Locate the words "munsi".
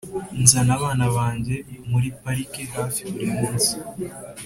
3.35-3.73